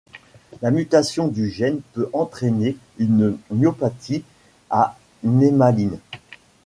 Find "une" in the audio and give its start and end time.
2.97-3.37